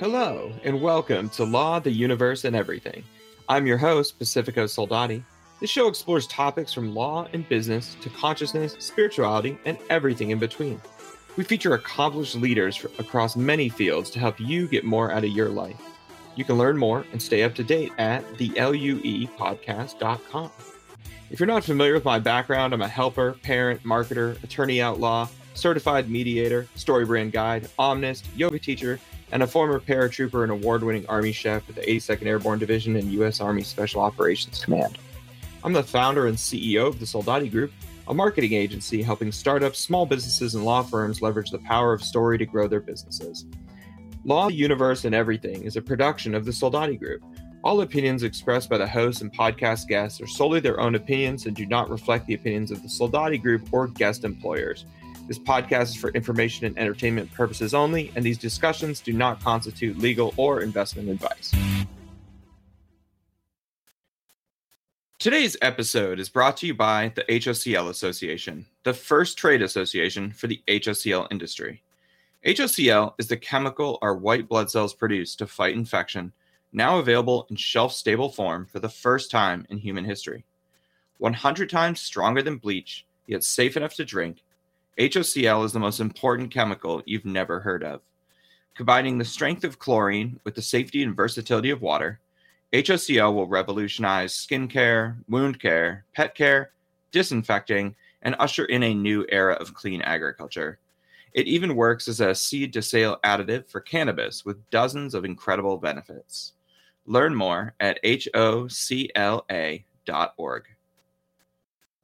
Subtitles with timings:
[0.00, 3.04] Hello, and welcome to Law, the Universe, and Everything.
[3.50, 5.22] I'm your host, Pacifico Soldati.
[5.60, 10.80] This show explores topics from law and business to consciousness, spirituality, and everything in between.
[11.36, 15.50] We feature accomplished leaders across many fields to help you get more out of your
[15.50, 15.76] life.
[16.34, 20.50] You can learn more and stay up to date at theluepodcast.com.
[21.30, 26.08] If you're not familiar with my background, I'm a helper, parent, marketer, attorney outlaw, certified
[26.08, 28.98] mediator, story brand guide, omnist, yoga teacher,
[29.32, 33.10] and a former paratrooper and award winning Army chef with the 82nd Airborne Division and
[33.12, 33.40] U.S.
[33.40, 34.98] Army Special Operations Command.
[35.62, 37.72] I'm the founder and CEO of the Soldati Group,
[38.08, 42.38] a marketing agency helping startups, small businesses, and law firms leverage the power of story
[42.38, 43.46] to grow their businesses.
[44.24, 47.22] Law, Universe, and Everything is a production of the Soldati Group.
[47.62, 51.54] All opinions expressed by the hosts and podcast guests are solely their own opinions and
[51.54, 54.86] do not reflect the opinions of the Soldati Group or guest employers.
[55.30, 59.96] This podcast is for information and entertainment purposes only, and these discussions do not constitute
[59.96, 61.54] legal or investment advice.
[65.20, 70.48] Today's episode is brought to you by the HOCL Association, the first trade association for
[70.48, 71.84] the HOCL industry.
[72.44, 76.32] HOCL is the chemical our white blood cells produce to fight infection,
[76.72, 80.44] now available in shelf stable form for the first time in human history.
[81.18, 84.42] 100 times stronger than bleach, yet safe enough to drink,
[85.00, 88.02] HOCl is the most important chemical you've never heard of.
[88.74, 92.20] Combining the strength of chlorine with the safety and versatility of water,
[92.74, 96.72] HOCl will revolutionize skincare, wound care, pet care,
[97.12, 100.78] disinfecting, and usher in a new era of clean agriculture.
[101.32, 105.78] It even works as a seed to sale additive for cannabis with dozens of incredible
[105.78, 106.52] benefits.
[107.06, 109.84] Learn more at hocla.org.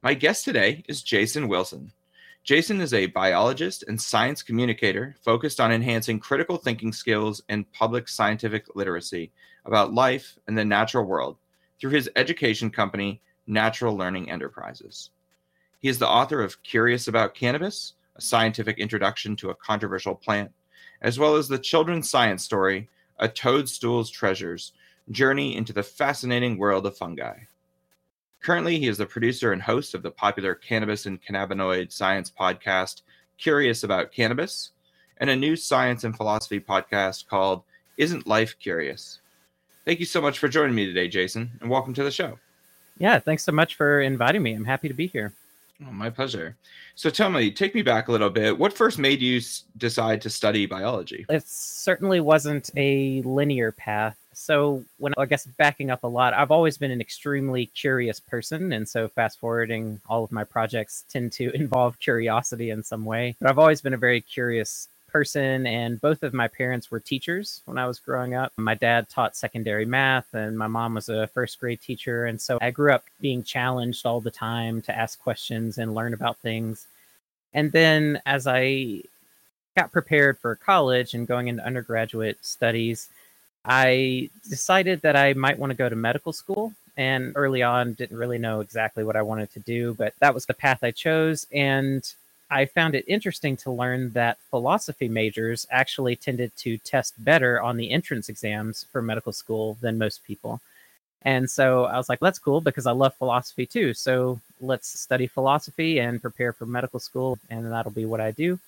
[0.03, 1.93] My guest today is Jason Wilson.
[2.47, 8.07] Jason is a biologist and science communicator focused on enhancing critical thinking skills and public
[8.07, 9.33] scientific literacy
[9.65, 11.39] about life and the natural world
[11.81, 15.11] through his education company, Natural Learning Enterprises.
[15.81, 20.53] He is the author of Curious About Cannabis, a scientific introduction to a controversial plant,
[21.03, 24.71] as well as the children's science story, A Toadstool's Treasures
[25.11, 27.39] Journey into the Fascinating World of Fungi.
[28.47, 33.03] Currently, he is the producer and host of the popular cannabis and cannabinoid science podcast,
[33.39, 34.71] Curious About Cannabis,
[35.19, 37.65] and a new science and philosophy podcast called
[37.97, 39.19] Isn't Life Curious?
[39.85, 42.39] Thank you so much for joining me today, Jason, and welcome to the show.
[42.99, 44.53] Yeah, thanks so much for inviting me.
[44.53, 45.33] I'm happy to be here.
[45.85, 46.57] Oh, my pleasure.
[46.95, 48.57] So tell me, take me back a little bit.
[48.57, 49.41] What first made you
[49.77, 51.27] decide to study biology?
[51.29, 56.51] It certainly wasn't a linear path so when I guess backing up a lot, I've
[56.51, 61.33] always been an extremely curious person, and so fast forwarding, all of my projects tend
[61.33, 63.35] to involve curiosity in some way.
[63.41, 67.63] But I've always been a very curious person, and both of my parents were teachers
[67.65, 68.53] when I was growing up.
[68.59, 72.59] My dad taught secondary math, and my mom was a first grade teacher, and so
[72.61, 76.87] I grew up being challenged all the time to ask questions and learn about things.
[77.55, 79.01] And then as I
[79.79, 83.09] got prepared for college and going into undergraduate studies,
[83.67, 86.73] I decided that I might want to go to medical school.
[86.97, 90.47] And early on, didn't really know exactly what I wanted to do, but that was
[90.47, 91.47] the path I chose.
[91.53, 92.03] And
[92.51, 97.77] I found it interesting to learn that philosophy majors actually tended to test better on
[97.77, 100.61] the entrance exams for medical school than most people.
[101.23, 103.93] And so I was like, that's cool because I love philosophy too.
[103.93, 108.59] So let's study philosophy and prepare for medical school, and that'll be what I do.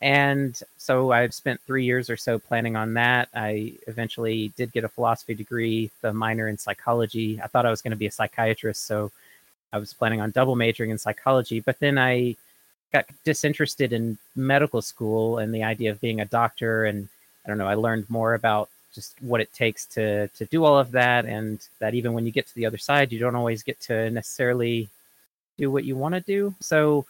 [0.00, 3.28] And so I've spent three years or so planning on that.
[3.34, 7.40] I eventually did get a philosophy degree, the minor in psychology.
[7.42, 9.10] I thought I was going to be a psychiatrist, so
[9.72, 11.60] I was planning on double majoring in psychology.
[11.60, 12.36] But then I
[12.92, 16.84] got disinterested in medical school and the idea of being a doctor.
[16.84, 17.08] And
[17.44, 20.78] I don't know, I learned more about just what it takes to to do all
[20.78, 23.62] of that, and that even when you get to the other side, you don't always
[23.62, 24.88] get to necessarily
[25.58, 26.54] do what you want to do.
[26.60, 27.04] So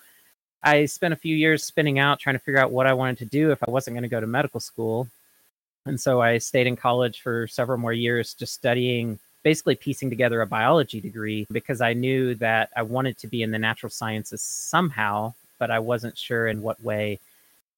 [0.62, 3.24] I spent a few years spinning out trying to figure out what I wanted to
[3.24, 5.08] do if I wasn't going to go to medical school.
[5.86, 10.42] And so I stayed in college for several more years just studying, basically piecing together
[10.42, 14.42] a biology degree because I knew that I wanted to be in the natural sciences
[14.42, 17.21] somehow, but I wasn't sure in what way.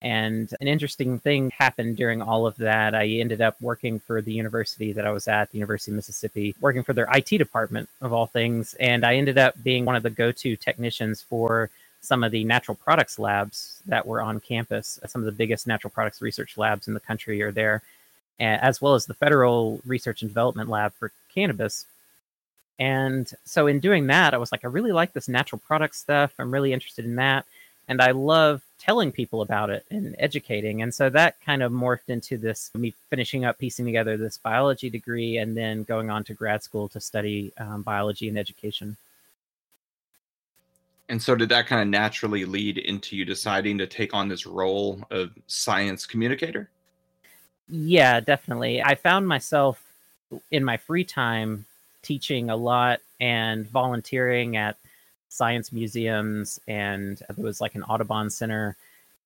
[0.01, 2.95] And an interesting thing happened during all of that.
[2.95, 6.55] I ended up working for the university that I was at, the University of Mississippi,
[6.59, 8.73] working for their IT department of all things.
[8.79, 11.69] And I ended up being one of the go to technicians for
[12.01, 14.99] some of the natural products labs that were on campus.
[15.07, 17.81] Some of the biggest natural products research labs in the country are there,
[18.39, 21.85] as well as the federal research and development lab for cannabis.
[22.79, 26.33] And so, in doing that, I was like, I really like this natural product stuff.
[26.39, 27.45] I'm really interested in that.
[27.87, 30.81] And I love telling people about it and educating.
[30.81, 34.89] And so that kind of morphed into this me finishing up piecing together this biology
[34.89, 38.97] degree and then going on to grad school to study um, biology and education.
[41.11, 44.47] And so, did that kind of naturally lead into you deciding to take on this
[44.47, 46.69] role of science communicator?
[47.67, 48.81] Yeah, definitely.
[48.81, 49.83] I found myself
[50.51, 51.65] in my free time
[52.01, 54.77] teaching a lot and volunteering at
[55.27, 56.61] science museums.
[56.65, 58.77] And there was like an Audubon Center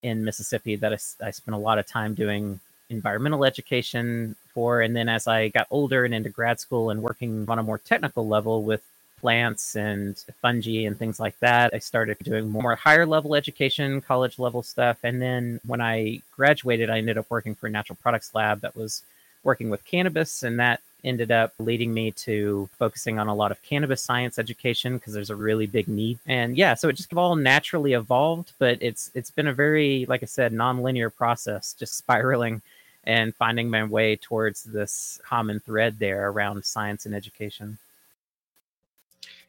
[0.02, 2.60] in Mississippi that I, I spent a lot of time doing
[2.90, 4.82] environmental education for.
[4.82, 7.78] And then as I got older and into grad school and working on a more
[7.78, 8.82] technical level with
[9.26, 11.74] plants and fungi and things like that.
[11.74, 15.00] I started doing more higher level education, college level stuff.
[15.02, 18.76] And then when I graduated, I ended up working for a natural products lab that
[18.76, 19.02] was
[19.44, 20.44] working with cannabis.
[20.44, 25.00] And that ended up leading me to focusing on a lot of cannabis science education
[25.00, 26.20] because there's a really big need.
[26.28, 30.22] And yeah, so it just all naturally evolved, but it's it's been a very, like
[30.22, 32.62] I said, non-linear process, just spiraling
[33.06, 37.80] and finding my way towards this common thread there around science and education.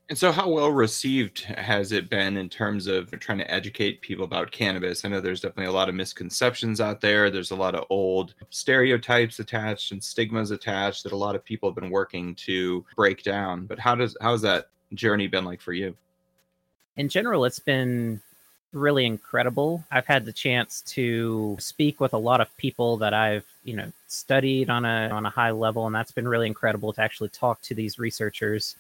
[0.09, 4.25] And so, how well received has it been in terms of trying to educate people
[4.25, 5.05] about cannabis?
[5.05, 7.29] I know there's definitely a lot of misconceptions out there.
[7.29, 11.69] There's a lot of old stereotypes attached and stigmas attached that a lot of people
[11.69, 13.67] have been working to break down.
[13.67, 15.97] But how does how's that journey been like for you?
[16.97, 18.21] In general, it's been
[18.73, 19.85] really incredible.
[19.91, 23.91] I've had the chance to speak with a lot of people that I've, you know,
[24.07, 27.61] studied on a on a high level, and that's been really incredible to actually talk
[27.63, 28.77] to these researchers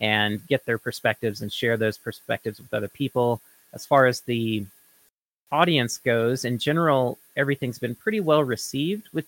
[0.00, 3.40] and get their perspectives and share those perspectives with other people.
[3.72, 4.66] As far as the
[5.50, 9.26] audience goes, in general, everything's been pretty well received, with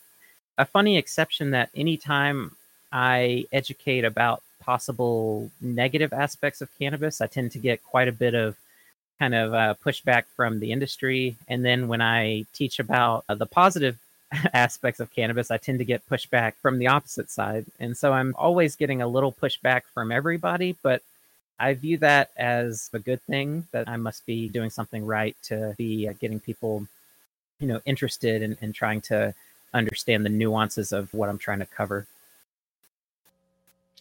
[0.57, 2.57] a funny exception that anytime
[2.93, 8.35] I educate about possible negative aspects of cannabis, I tend to get quite a bit
[8.35, 8.57] of
[9.19, 11.37] kind of uh, pushback from the industry.
[11.49, 13.97] And then when I teach about uh, the positive
[14.53, 17.67] aspects of cannabis, I tend to get pushback from the opposite side.
[17.81, 21.03] And so I'm always getting a little pushback from everybody, but
[21.59, 25.75] I view that as a good thing that I must be doing something right to
[25.77, 26.87] be uh, getting people,
[27.59, 29.35] you know, interested in, in trying to
[29.75, 32.07] understand the nuances of what I'm trying to cover.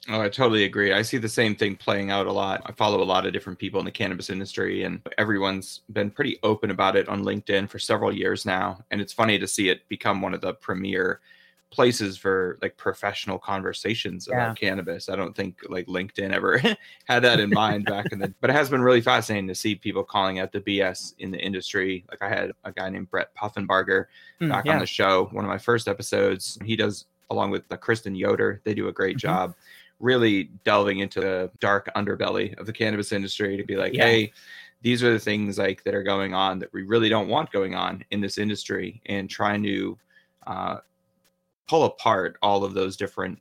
[0.09, 0.94] Oh, I totally agree.
[0.94, 2.62] I see the same thing playing out a lot.
[2.65, 6.39] I follow a lot of different people in the cannabis industry, and everyone's been pretty
[6.44, 8.80] open about it on LinkedIn for several years now.
[8.89, 11.19] And it's funny to see it become one of the premier
[11.69, 14.36] places for like professional conversations yeah.
[14.36, 15.09] about cannabis.
[15.09, 16.57] I don't think like LinkedIn ever
[17.06, 19.75] had that in mind back in the but it has been really fascinating to see
[19.75, 22.06] people calling out the BS in the industry.
[22.10, 24.06] Like I had a guy named Brett Puffenbarger
[24.39, 24.74] mm, back yeah.
[24.74, 26.57] on the show, one of my first episodes.
[26.63, 28.62] He does along with the Kristen Yoder.
[28.63, 29.27] They do a great mm-hmm.
[29.27, 29.56] job
[30.00, 34.06] really delving into the dark underbelly of the cannabis industry to be like, yeah.
[34.06, 34.33] hey,
[34.81, 37.74] these are the things like that are going on that we really don't want going
[37.74, 39.97] on in this industry, and trying to
[40.45, 40.77] uh,
[41.68, 43.39] pull apart all of those different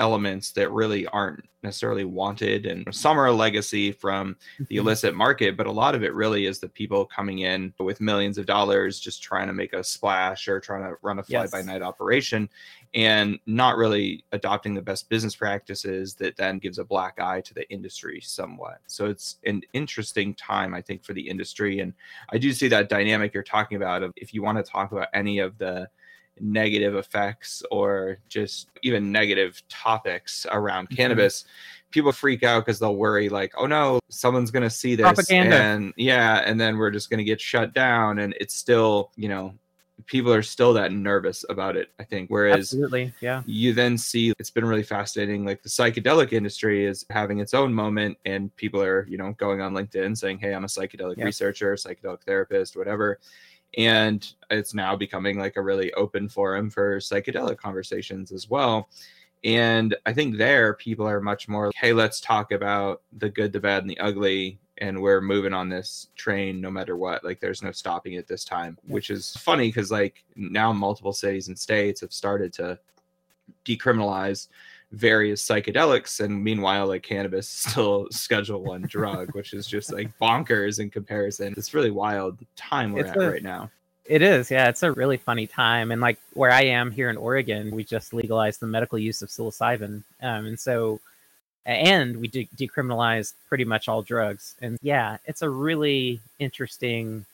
[0.00, 4.78] elements that really aren't necessarily wanted and some are a legacy from the mm-hmm.
[4.78, 8.38] illicit market but a lot of it really is the people coming in with millions
[8.38, 11.60] of dollars just trying to make a splash or trying to run a fly by
[11.60, 12.48] night operation
[12.94, 17.54] and not really adopting the best business practices that then gives a black eye to
[17.54, 18.80] the industry somewhat.
[18.86, 21.80] So it's an interesting time i think for the industry.
[21.80, 21.92] And
[22.30, 25.08] i do see that dynamic you're talking about of if you want to talk about
[25.12, 25.88] any of the
[26.40, 30.96] negative effects or just even negative topics around mm-hmm.
[30.96, 31.44] cannabis
[31.90, 35.56] people freak out because they'll worry like oh no someone's going to see this Propaganda.
[35.56, 39.28] and yeah and then we're just going to get shut down and it's still you
[39.28, 39.52] know
[40.06, 43.12] people are still that nervous about it i think whereas Absolutely.
[43.20, 47.54] yeah you then see it's been really fascinating like the psychedelic industry is having its
[47.54, 51.16] own moment and people are you know going on linkedin saying hey i'm a psychedelic
[51.16, 51.24] yeah.
[51.24, 53.18] researcher psychedelic therapist whatever
[53.76, 58.88] and it's now becoming like a really open forum for psychedelic conversations as well.
[59.42, 63.52] And i think there people are much more like, hey let's talk about the good
[63.52, 67.22] the bad and the ugly and we're moving on this train no matter what.
[67.22, 71.48] Like there's no stopping it this time which is funny because like now multiple cities
[71.48, 72.78] and states have started to
[73.64, 74.48] decriminalize
[74.92, 80.80] various psychedelics and meanwhile like cannabis still schedule one drug which is just like bonkers
[80.80, 81.54] in comparison.
[81.56, 83.70] It's really wild time we're it's at a, right now.
[84.04, 87.16] It is yeah it's a really funny time and like where i am here in
[87.16, 91.00] oregon we just legalized the medical use of psilocybin um, and so
[91.64, 97.24] and we de- decriminalized pretty much all drugs and yeah it's a really interesting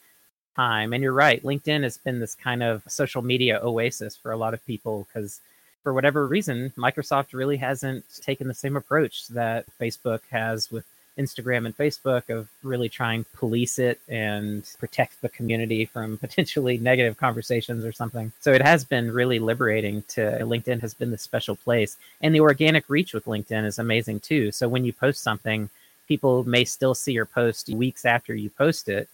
[0.54, 4.36] time and you're right linkedin has been this kind of social media oasis for a
[4.36, 5.40] lot of people because
[5.86, 10.84] for whatever reason, Microsoft really hasn't taken the same approach that Facebook has with
[11.16, 16.76] Instagram and Facebook of really trying to police it and protect the community from potentially
[16.76, 18.32] negative conversations or something.
[18.40, 21.96] So it has been really liberating to LinkedIn has been the special place.
[22.20, 24.50] And the organic reach with LinkedIn is amazing too.
[24.50, 25.70] So when you post something,
[26.08, 29.08] people may still see your post weeks after you post it.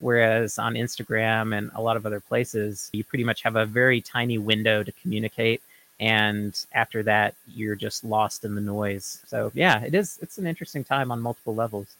[0.00, 4.02] Whereas on Instagram and a lot of other places, you pretty much have a very
[4.02, 5.62] tiny window to communicate
[6.00, 9.22] and after that you're just lost in the noise.
[9.26, 11.96] So yeah it is it's an interesting time on multiple levels.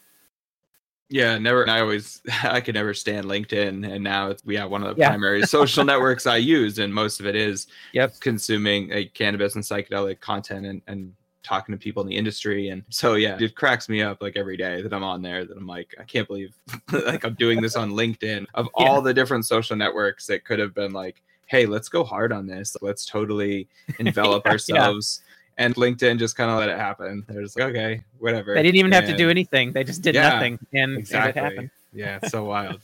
[1.11, 4.95] Yeah never i always i could never stand linkedin and now it's yeah one of
[4.95, 5.09] the yeah.
[5.09, 8.13] primary social networks i use and most of it is yep.
[8.19, 11.11] consuming a cannabis and psychedelic content and, and
[11.49, 12.69] talking to people in the industry.
[12.69, 15.57] And so yeah it cracks me up like every day that i'm on there that
[15.57, 16.53] i'm like i can't believe
[16.91, 18.45] like i'm doing this on linkedin.
[18.53, 18.85] Of yeah.
[18.85, 22.47] all the different social networks that could have been like hey, let's go hard on
[22.47, 22.77] this.
[22.81, 23.67] Let's totally
[23.99, 25.21] envelop yeah, ourselves.
[25.21, 25.65] Yeah.
[25.65, 27.25] And LinkedIn just kind of let it happen.
[27.27, 28.53] They're just like, okay, whatever.
[28.53, 29.73] They didn't even and, have to do anything.
[29.73, 31.27] They just did yeah, nothing, and, exactly.
[31.27, 31.71] and it happened.
[31.91, 32.79] Yeah, it's so wild.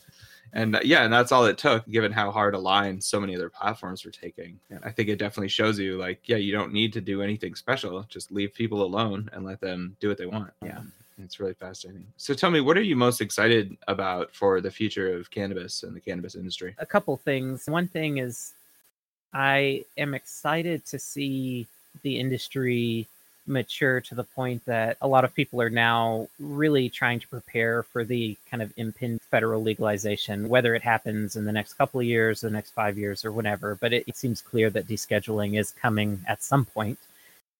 [0.51, 3.35] And uh, yeah, and that's all it took, given how hard a line so many
[3.35, 4.59] other platforms were taking.
[4.69, 7.55] And I think it definitely shows you, like, yeah, you don't need to do anything
[7.55, 8.03] special.
[8.09, 10.51] Just leave people alone and let them do what they want.
[10.63, 10.81] Yeah.
[11.23, 12.05] It's really fascinating.
[12.17, 15.95] So tell me, what are you most excited about for the future of cannabis and
[15.95, 16.75] the cannabis industry?
[16.79, 17.67] A couple things.
[17.67, 18.53] One thing is
[19.33, 21.67] I am excited to see
[22.01, 23.07] the industry
[23.47, 27.83] mature to the point that a lot of people are now really trying to prepare
[27.83, 32.05] for the kind of impending federal legalization, whether it happens in the next couple of
[32.05, 33.75] years, the next five years, or whatever.
[33.75, 36.99] But it, it seems clear that descheduling is coming at some point.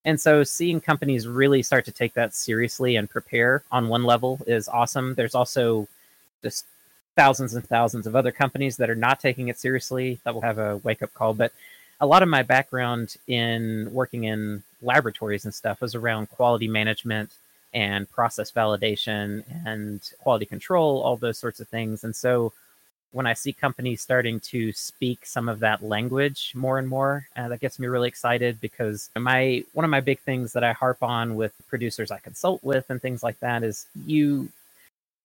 [0.06, 4.40] And so seeing companies really start to take that seriously and prepare on one level
[4.46, 5.16] is awesome.
[5.16, 5.88] There's also
[6.44, 6.66] just
[7.16, 10.60] thousands and thousands of other companies that are not taking it seriously that will have
[10.60, 11.34] a wake up call.
[11.34, 11.52] But
[12.00, 17.32] a lot of my background in working in laboratories and stuff was around quality management
[17.74, 22.04] and process validation and quality control, all those sorts of things.
[22.04, 22.54] And so
[23.16, 27.48] when I see companies starting to speak some of that language more and more, uh,
[27.48, 31.02] that gets me really excited because my one of my big things that I harp
[31.02, 34.50] on with producers I consult with and things like that is you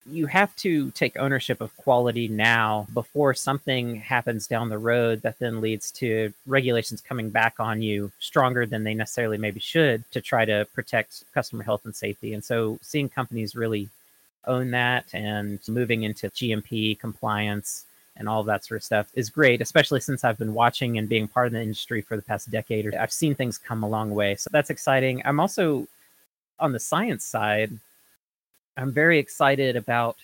[0.06, 5.38] you have to take ownership of quality now before something happens down the road that
[5.40, 10.20] then leads to regulations coming back on you stronger than they necessarily maybe should to
[10.20, 12.34] try to protect customer health and safety.
[12.34, 13.88] And so seeing companies really
[14.46, 17.84] own that and moving into GMP compliance
[18.16, 21.28] and all that sort of stuff is great, especially since I've been watching and being
[21.28, 24.10] part of the industry for the past decade or I've seen things come a long
[24.10, 24.34] way.
[24.34, 25.22] So that's exciting.
[25.24, 25.86] I'm also
[26.58, 27.70] on the science side,
[28.76, 30.16] I'm very excited about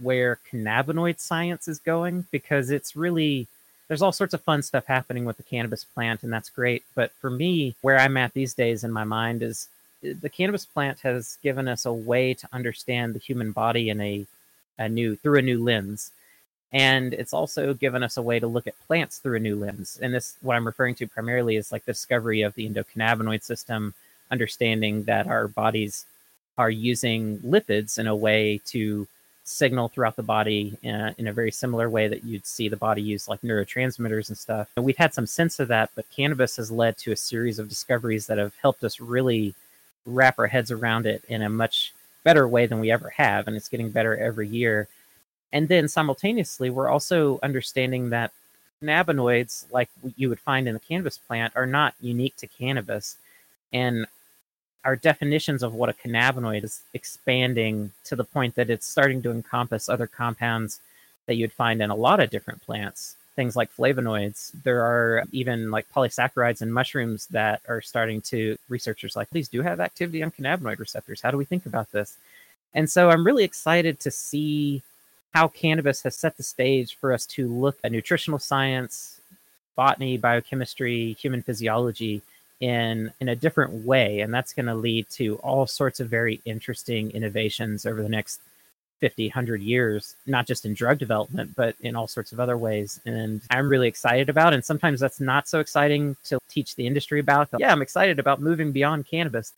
[0.00, 3.46] where cannabinoid science is going because it's really
[3.88, 7.12] there's all sorts of fun stuff happening with the cannabis plant and that's great but
[7.20, 9.68] for me where i'm at these days in my mind is
[10.02, 14.26] the cannabis plant has given us a way to understand the human body in a,
[14.78, 16.10] a new through a new lens
[16.72, 19.98] and it's also given us a way to look at plants through a new lens
[20.02, 23.94] and this what i'm referring to primarily is like the discovery of the endocannabinoid system
[24.30, 26.06] understanding that our bodies
[26.58, 29.06] are using lipids in a way to
[29.44, 32.76] signal throughout the body in a, in a, very similar way that you'd see the
[32.76, 34.68] body use like neurotransmitters and stuff.
[34.76, 37.68] And we've had some sense of that, but cannabis has led to a series of
[37.68, 39.54] discoveries that have helped us really
[40.06, 41.92] wrap our heads around it in a much
[42.24, 43.46] better way than we ever have.
[43.46, 44.88] And it's getting better every year.
[45.52, 48.32] And then simultaneously, we're also understanding that
[48.82, 53.16] cannabinoids, like you would find in the cannabis plant, are not unique to cannabis.
[53.72, 54.06] And
[54.84, 59.30] our definitions of what a cannabinoid is expanding to the point that it's starting to
[59.30, 60.80] encompass other compounds
[61.26, 65.70] that you'd find in a lot of different plants things like flavonoids there are even
[65.70, 70.30] like polysaccharides and mushrooms that are starting to researchers like these do have activity on
[70.30, 71.20] cannabinoid receptors.
[71.20, 72.16] How do we think about this?
[72.74, 74.82] And so i'm really excited to see
[75.34, 79.20] how cannabis has set the stage for us to look at nutritional science
[79.76, 82.22] botany biochemistry human physiology
[82.60, 84.20] in in a different way.
[84.20, 88.40] And that's going to lead to all sorts of very interesting innovations over the next
[89.02, 93.00] 50 100 years not just in drug development but in all sorts of other ways.
[93.04, 97.18] And i'm really excited about and sometimes that's not so exciting to teach the industry
[97.18, 97.48] about.
[97.58, 99.52] Yeah i'm excited about moving beyond cannabis.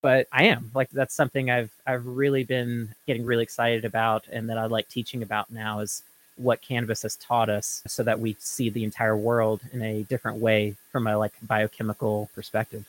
[0.00, 0.70] But i am.
[0.74, 4.88] Like that's something i've i've really been getting really excited about and that i like
[4.88, 6.02] teaching about now is
[6.36, 10.38] what cannabis has taught us so that we see the entire world in a different
[10.38, 12.86] way from a like biochemical perspective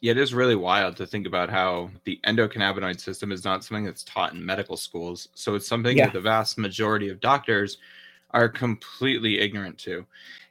[0.00, 3.84] yeah, it is really wild to think about how the endocannabinoid system is not something
[3.84, 5.28] that's taught in medical schools.
[5.34, 6.06] So it's something yeah.
[6.06, 7.78] that the vast majority of doctors
[8.32, 10.06] are completely ignorant to.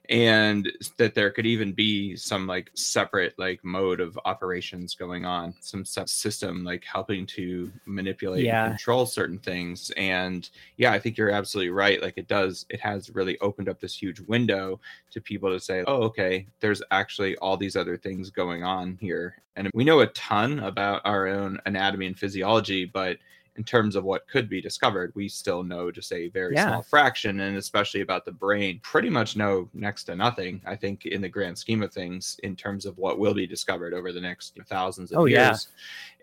[0.09, 5.53] and that there could even be some like separate like mode of operations going on
[5.59, 8.65] some system like helping to manipulate yeah.
[8.65, 12.79] and control certain things and yeah i think you're absolutely right like it does it
[12.79, 14.79] has really opened up this huge window
[15.11, 19.35] to people to say oh okay there's actually all these other things going on here
[19.55, 23.17] and we know a ton about our own anatomy and physiology but
[23.59, 26.69] in terms of what could be discovered, we still know just a very yeah.
[26.69, 30.61] small fraction, and especially about the brain, pretty much know next to nothing.
[30.65, 33.93] I think in the grand scheme of things, in terms of what will be discovered
[33.93, 35.67] over the next thousands of oh, years.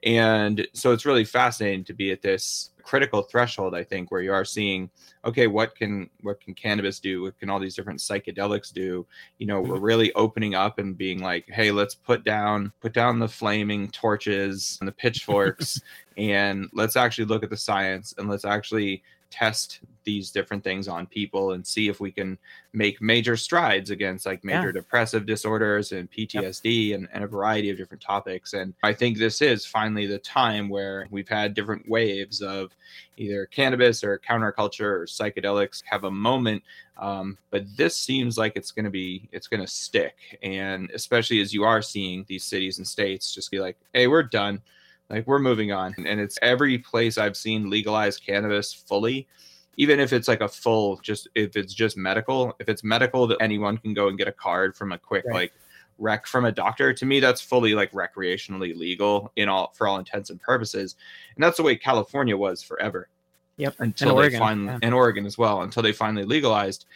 [0.02, 0.10] Yeah.
[0.46, 4.32] And so it's really fascinating to be at this critical threshold i think where you
[4.32, 4.88] are seeing
[5.24, 9.04] okay what can what can cannabis do what can all these different psychedelics do
[9.38, 9.84] you know we're mm-hmm.
[9.84, 14.78] really opening up and being like hey let's put down put down the flaming torches
[14.80, 15.80] and the pitchforks
[16.16, 21.04] and let's actually look at the science and let's actually test these different things on
[21.04, 22.38] people and see if we can
[22.72, 24.72] make major strides against like major yeah.
[24.72, 26.98] depressive disorders and PTSD yep.
[26.98, 28.54] and, and a variety of different topics.
[28.54, 32.74] And I think this is finally the time where we've had different waves of
[33.16, 36.62] either cannabis or counterculture or psychedelics have a moment.
[36.96, 40.38] Um, but this seems like it's going to be, it's going to stick.
[40.42, 44.22] And especially as you are seeing these cities and states just be like, hey, we're
[44.22, 44.62] done
[45.10, 45.94] like we're moving on.
[45.98, 49.28] And it's every place I've seen legalize cannabis fully,
[49.76, 53.38] even if it's like a full just if it's just medical, if it's medical that
[53.40, 55.34] anyone can go and get a card from a quick right.
[55.34, 55.52] like
[55.98, 59.98] rec from a doctor to me that's fully like recreationally legal in all for all
[59.98, 60.94] intents and purposes
[61.34, 63.08] and that's the way california was forever
[63.56, 64.78] yep until and they oregon, finally yeah.
[64.82, 66.86] and oregon as well until they finally legalized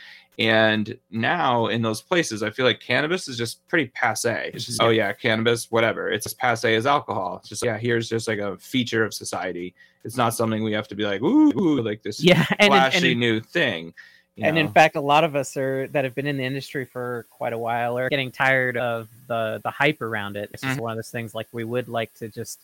[0.40, 4.50] and now in those places, I feel like cannabis is just pretty passe.
[4.54, 6.10] It's just, oh yeah, cannabis, whatever.
[6.10, 7.36] It's as passe as alcohol.
[7.40, 9.74] It's just, yeah, here's just like a feature of society.
[10.02, 13.04] It's not something we have to be like, ooh, ooh like this yeah, flashy and,
[13.04, 13.92] and, new thing.
[14.40, 14.62] and know?
[14.62, 17.52] in fact, a lot of us are that have been in the industry for quite
[17.52, 20.48] a while are getting tired of the the hype around it.
[20.54, 20.82] It's just mm-hmm.
[20.82, 22.62] one of those things like we would like to just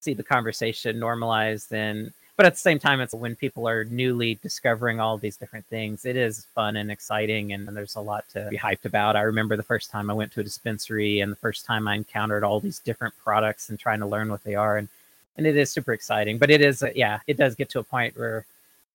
[0.00, 4.36] see the conversation normalized and but at the same time it's when people are newly
[4.36, 8.24] discovering all these different things it is fun and exciting and, and, there's a lot
[8.30, 11.30] to be hyped about i remember the first time i went to a dispensary and
[11.30, 14.54] the first time i encountered all these different products and trying to learn what they
[14.54, 14.88] are and
[15.36, 17.84] and it is super exciting but it is uh, yeah it does get to a
[17.84, 18.46] point where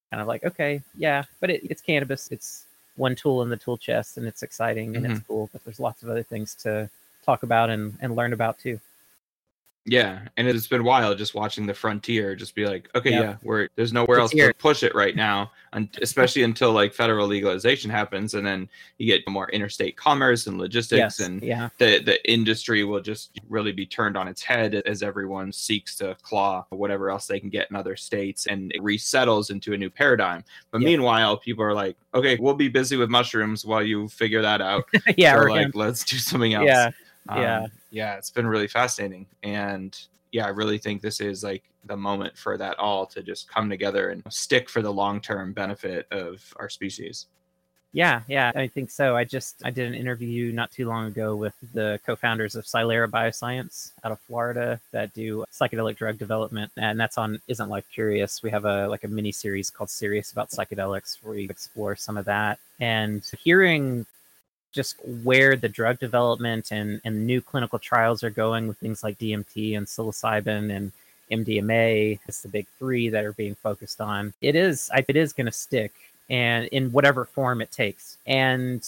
[0.09, 3.77] kind of like okay yeah but it, it's cannabis it's one tool in the tool
[3.77, 5.15] chest and it's exciting and mm-hmm.
[5.15, 6.89] it's cool but there's lots of other things to
[7.25, 8.79] talk about and, and learn about too
[9.85, 13.21] yeah, and it's been wild just watching the frontier just be like, okay, yep.
[13.21, 14.53] yeah, we're there's nowhere it's else here.
[14.53, 19.05] to push it right now, and especially until like federal legalization happens, and then you
[19.05, 21.19] get more interstate commerce and logistics, yes.
[21.19, 25.51] and yeah, the the industry will just really be turned on its head as everyone
[25.51, 29.73] seeks to claw whatever else they can get in other states, and it resettles into
[29.73, 30.45] a new paradigm.
[30.71, 30.85] But yep.
[30.85, 34.85] meanwhile, people are like, okay, we'll be busy with mushrooms while you figure that out.
[35.17, 36.67] yeah, or like let's do something else.
[36.67, 36.91] Yeah,
[37.27, 39.27] um, yeah yeah, it's been really fascinating.
[39.43, 39.97] And
[40.31, 43.69] yeah, I really think this is like the moment for that all to just come
[43.69, 47.27] together and stick for the long term benefit of our species.
[47.95, 49.15] Yeah, yeah, I think so.
[49.15, 53.07] I just I did an interview not too long ago with the co-founders of Psilera
[53.07, 58.41] Bioscience out of Florida that do psychedelic drug development, and that's on Isn't Life Curious.
[58.41, 62.17] We have a like a mini series called Serious about Psychedelics where we explore some
[62.17, 62.57] of that.
[62.79, 64.07] And hearing
[64.73, 69.17] just where the drug development and, and new clinical trials are going with things like
[69.19, 70.91] DMT and psilocybin and
[71.31, 72.19] MDMA.
[72.27, 74.33] It's the big three that are being focused on.
[74.41, 75.93] It is, it is going to stick
[76.29, 78.17] and in whatever form it takes.
[78.25, 78.85] And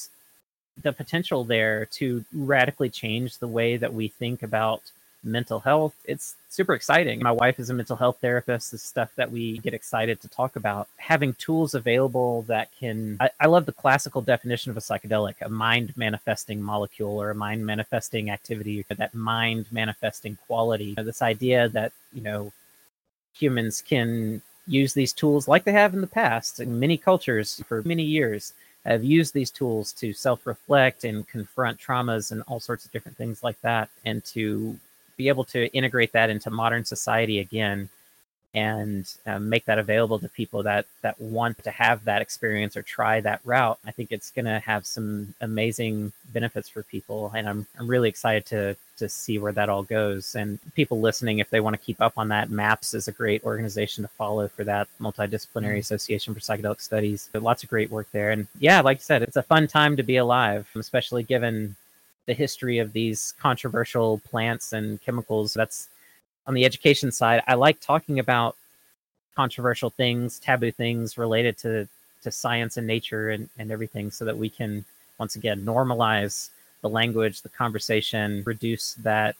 [0.82, 4.82] the potential there to radically change the way that we think about
[5.26, 5.96] mental health.
[6.06, 7.22] It's super exciting.
[7.22, 8.74] My wife is a mental health therapist.
[8.74, 10.88] It's stuff that we get excited to talk about.
[10.98, 15.50] Having tools available that can, I, I, love the classical definition of a psychedelic, a
[15.50, 20.86] mind manifesting molecule or a mind manifesting activity, that mind manifesting quality.
[20.86, 22.54] You know, this idea that, you know,
[23.34, 27.84] humans can use these tools like they have in the past in many cultures for
[27.84, 28.54] many years
[28.86, 33.44] have used these tools to self-reflect and confront traumas and all sorts of different things
[33.44, 34.78] like that and to
[35.17, 37.89] be able to integrate that into modern society again
[38.54, 42.82] and um, make that available to people that that want to have that experience or
[42.82, 47.32] try that route i think it's going to have some amazing benefits for people.
[47.36, 50.36] And i'm i'm really excited to to see where that all goes.
[50.36, 53.43] And people listening if they want to keep up on that maps is a great
[53.43, 55.80] organization to follow for that multidisciplinary mm-hmm.
[55.80, 57.30] association for psychedelic studies.
[57.34, 58.32] Lots of great work there.
[58.32, 61.75] And yeah like i said it's a fun time to be alive especially given
[62.26, 65.54] the history of these controversial plants and chemicals.
[65.54, 65.90] That's
[66.48, 67.42] on the education side.
[67.48, 68.56] I like talking about
[69.36, 71.88] controversial things, taboo things related to
[72.24, 74.84] to science and nature and, and everything so that we can
[75.20, 76.50] once again normalize
[76.82, 79.36] the language, the conversation, reduce that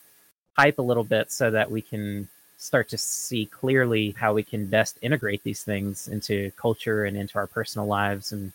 [0.56, 4.68] hype a little bit so that we can start to see clearly how we can
[4.68, 8.54] best integrate these things into culture and into our personal lives and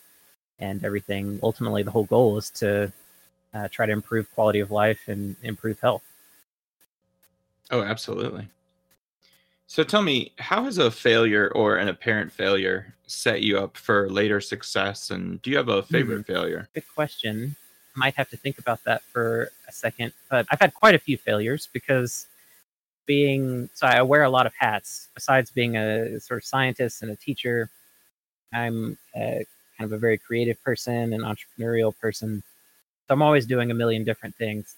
[0.60, 1.40] and everything.
[1.42, 2.92] Ultimately, the whole goal is to
[3.54, 6.02] uh, try to improve quality of life and improve health.
[7.70, 8.48] Oh, absolutely.
[9.66, 14.10] So tell me, how has a failure or an apparent failure set you up for
[14.10, 15.10] later success?
[15.10, 16.32] And do you have a favorite mm-hmm.
[16.32, 16.68] failure?
[16.74, 17.54] Good question.
[17.94, 20.12] Might have to think about that for a second.
[20.28, 22.26] But I've had quite a few failures because
[23.06, 25.08] being so I wear a lot of hats.
[25.14, 27.70] Besides being a sort of scientist and a teacher,
[28.52, 29.46] I'm a,
[29.78, 32.42] kind of a very creative person, an entrepreneurial person.
[33.10, 34.76] So I'm always doing a million different things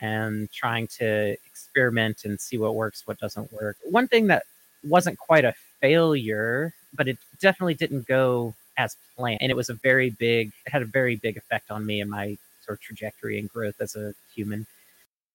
[0.00, 3.76] and trying to experiment and see what works, what doesn't work.
[3.84, 4.42] One thing that
[4.82, 9.38] wasn't quite a failure, but it definitely didn't go as planned.
[9.40, 12.10] And it was a very big, it had a very big effect on me and
[12.10, 14.66] my sort of trajectory and growth as a human.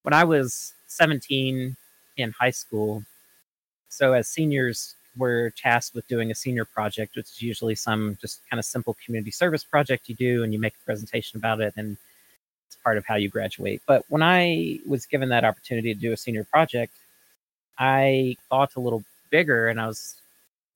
[0.02, 1.78] When I was 17
[2.18, 3.06] in high school,
[3.88, 8.42] so as seniors, we're tasked with doing a senior project, which is usually some just
[8.50, 11.74] kind of simple community service project you do and you make a presentation about it
[11.78, 11.96] and
[12.68, 13.82] it's part of how you graduate.
[13.86, 16.94] But when I was given that opportunity to do a senior project,
[17.78, 20.16] I thought a little bigger and I was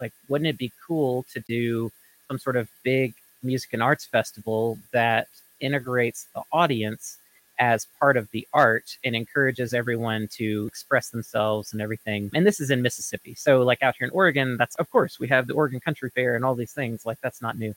[0.02, 1.92] like, wouldn't it be cool to do
[2.28, 5.28] some sort of big music and arts festival that
[5.60, 7.18] integrates the audience
[7.60, 12.32] as part of the art and encourages everyone to express themselves and everything.
[12.34, 13.36] And this is in Mississippi.
[13.36, 16.36] So, like out here in Oregon, that's of course we have the Oregon Country Fair
[16.36, 17.06] and all these things.
[17.06, 17.76] Like, that's not new.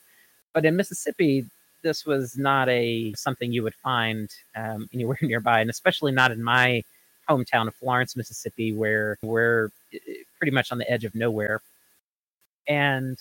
[0.53, 1.45] But in Mississippi,
[1.83, 6.43] this was not a something you would find um, anywhere nearby, and especially not in
[6.43, 6.83] my
[7.29, 9.97] hometown of Florence, Mississippi, where we're eh,
[10.37, 11.61] pretty much on the edge of nowhere.
[12.67, 13.17] And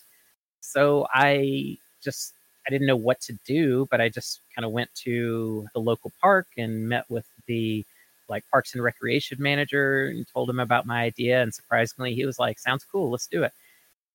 [0.60, 2.34] so I just
[2.66, 6.12] I didn't know what to do, but I just kind of went to the local
[6.20, 7.84] park and met with the
[8.28, 11.42] like parks and recreation manager and told him about my idea.
[11.42, 13.52] And surprisingly, he was like, "Sounds cool, let's do it."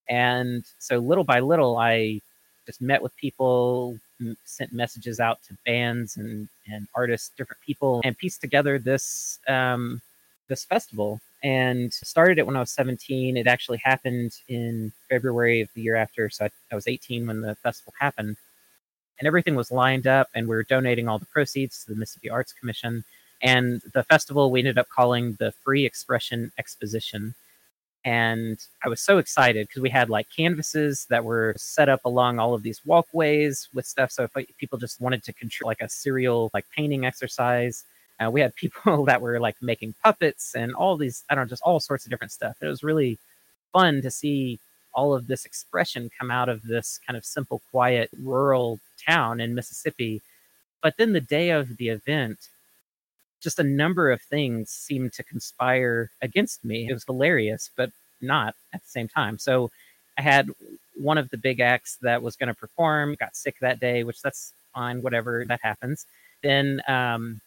[0.09, 2.21] And so little by little, I
[2.65, 3.97] just met with people,
[4.43, 10.01] sent messages out to bands and, and artists, different people, and pieced together this um,
[10.47, 11.19] this festival.
[11.43, 13.37] And started it when I was 17.
[13.37, 17.41] It actually happened in February of the year after, so I, I was 18 when
[17.41, 18.37] the festival happened.
[19.19, 22.29] And everything was lined up, and we were donating all the proceeds to the Mississippi
[22.29, 23.03] Arts Commission.
[23.41, 27.35] And the festival we ended up calling the Free Expression Exposition
[28.07, 32.39] and I was so excited because we had like canvases that were set up along
[32.39, 34.11] all of these walkways with stuff.
[34.11, 37.83] So if people just wanted to control like a serial like painting exercise,
[38.17, 41.49] uh, we had people that were like making puppets and all these I don't know
[41.49, 42.55] just all sorts of different stuff.
[42.61, 43.19] It was really
[43.73, 44.59] fun to see
[44.93, 49.53] all of this expression come out of this kind of simple, quiet, rural town in
[49.53, 50.21] Mississippi.
[50.81, 52.39] But then the day of the event,
[53.41, 56.87] just a number of things seemed to conspire against me.
[56.89, 59.37] It was hilarious, but not at the same time.
[59.37, 59.69] So
[60.17, 60.49] I had
[60.95, 64.21] one of the big acts that was going to perform got sick that day, which
[64.21, 66.05] that's fine, whatever that happens.
[66.41, 67.39] Then um,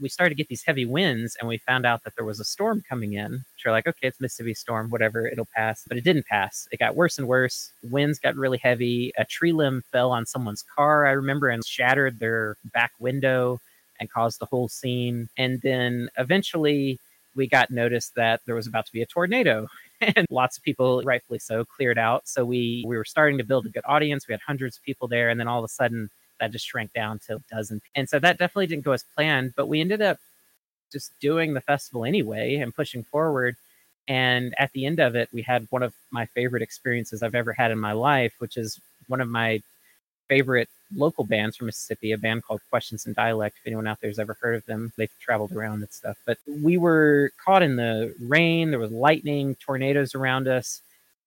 [0.00, 2.44] we started to get these heavy winds, and we found out that there was a
[2.44, 3.44] storm coming in.
[3.56, 5.84] So we're like, okay, it's Mississippi storm, whatever, it'll pass.
[5.88, 6.68] But it didn't pass.
[6.70, 7.72] It got worse and worse.
[7.82, 9.12] Winds got really heavy.
[9.16, 13.60] A tree limb fell on someone's car, I remember, and shattered their back window
[14.00, 15.28] and caused the whole scene.
[15.36, 16.98] And then eventually
[17.34, 19.68] we got notice that there was about to be a tornado
[20.00, 22.28] and lots of people rightfully so cleared out.
[22.28, 24.28] So we we were starting to build a good audience.
[24.28, 26.92] We had hundreds of people there and then all of a sudden that just shrank
[26.92, 30.00] down to a dozen and so that definitely didn't go as planned but we ended
[30.00, 30.18] up
[30.92, 33.56] just doing the festival anyway and pushing forward.
[34.06, 37.52] And at the end of it we had one of my favorite experiences i've ever
[37.52, 39.60] had in my life which is one of my
[40.28, 43.56] favorite local bands from Mississippi, a band called Questions and Dialect.
[43.60, 46.16] If anyone out there has ever heard of them, they've traveled around and stuff.
[46.26, 50.80] But we were caught in the rain, there was lightning, tornadoes around us.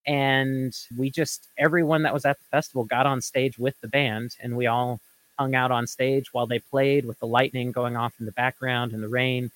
[0.07, 4.35] And we just, everyone that was at the festival got on stage with the band,
[4.41, 4.99] and we all
[5.37, 8.93] hung out on stage while they played with the lightning going off in the background
[8.93, 9.51] and the rain.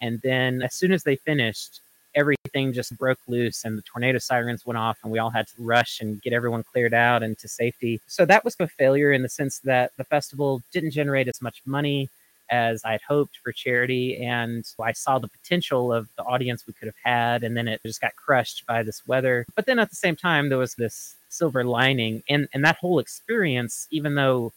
[0.00, 1.80] And then as soon as they finished,
[2.14, 5.54] everything just broke loose and the tornado sirens went off and we all had to
[5.58, 8.00] rush and get everyone cleared out and to safety.
[8.06, 11.62] So that was a failure in the sense that the festival didn't generate as much
[11.64, 12.08] money
[12.50, 14.22] as I'd hoped for charity.
[14.22, 17.80] And I saw the potential of the audience we could have had, and then it
[17.84, 19.46] just got crushed by this weather.
[19.54, 22.22] But then at the same time, there was this silver lining.
[22.28, 24.52] And, and that whole experience, even though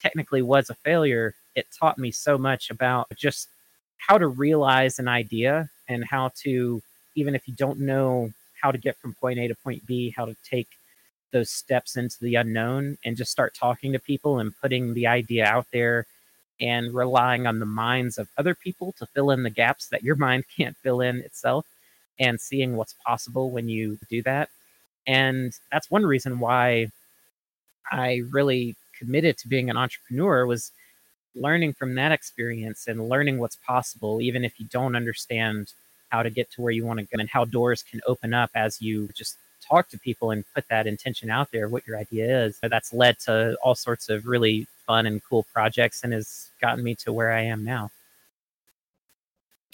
[0.00, 3.48] technically was a failure, it taught me so much about just
[3.96, 6.82] how to realize an idea and how to
[7.18, 10.24] even if you don't know how to get from point A to point B, how
[10.24, 10.68] to take
[11.32, 15.44] those steps into the unknown and just start talking to people and putting the idea
[15.44, 16.06] out there
[16.60, 20.16] and relying on the minds of other people to fill in the gaps that your
[20.16, 21.66] mind can't fill in itself
[22.18, 24.48] and seeing what's possible when you do that.
[25.06, 26.88] And that's one reason why
[27.90, 30.72] I really committed to being an entrepreneur was
[31.34, 35.72] learning from that experience and learning what's possible even if you don't understand
[36.10, 38.50] how to get to where you want to go and how doors can open up
[38.54, 42.44] as you just talk to people and put that intention out there what your idea
[42.44, 42.58] is.
[42.62, 46.94] That's led to all sorts of really fun and cool projects and has gotten me
[46.94, 47.90] to where i am now.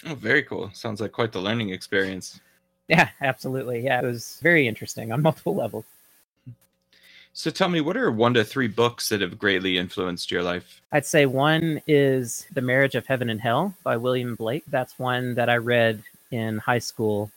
[0.05, 0.69] Oh very cool.
[0.73, 2.39] Sounds like quite the learning experience.
[2.87, 3.83] Yeah absolutely.
[3.83, 5.85] Yeah it was very interesting on multiple levels.
[7.37, 10.81] So tell me, what are one to three books that have greatly influenced your life?
[10.93, 14.63] I'd say one is The Marriage of Heaven and Hell by William Blake.
[14.69, 17.31] That's one that I read in high school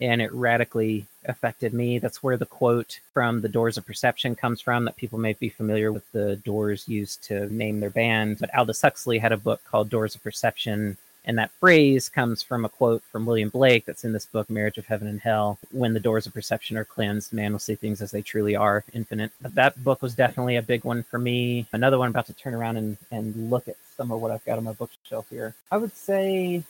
[0.00, 1.98] and it radically affected me.
[1.98, 5.48] That's where the quote from The Doors of Perception comes from, that people may be
[5.48, 8.38] familiar with the Doors used to name their band.
[8.40, 12.64] But Aldous Huxley had a book called Doors of Perception and that phrase comes from
[12.64, 15.58] a quote from William Blake that's in this book, Marriage of Heaven and Hell.
[15.70, 18.84] When the doors of perception are cleansed, man will see things as they truly are,
[18.92, 19.30] infinite.
[19.40, 21.66] But that book was definitely a big one for me.
[21.72, 24.44] Another one, I'm about to turn around and, and look at some of what I've
[24.44, 25.54] got on my bookshelf here.
[25.70, 26.64] I would say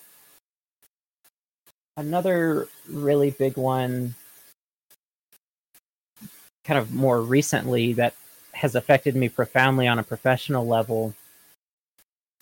[1.97, 4.15] another really big one,
[6.65, 8.15] kind of more recently, that
[8.53, 11.15] has affected me profoundly on a professional level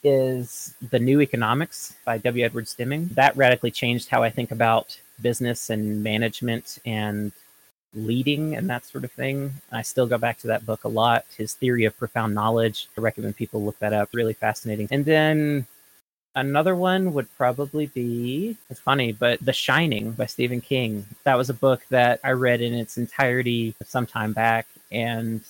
[0.02, 2.44] is The New Economics by W.
[2.44, 3.08] Edwards Deming.
[3.08, 7.32] That radically changed how I think about business and management and
[7.94, 9.52] leading and that sort of thing.
[9.72, 11.26] I still go back to that book a lot.
[11.36, 12.88] His theory of profound knowledge.
[12.96, 14.08] I recommend people look that up.
[14.14, 14.88] Really fascinating.
[14.90, 15.66] And then
[16.34, 21.06] another one would probably be it's funny, but The Shining by Stephen King.
[21.24, 25.42] That was a book that I read in its entirety some time back and